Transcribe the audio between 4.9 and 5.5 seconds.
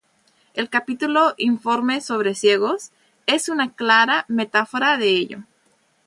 de ello.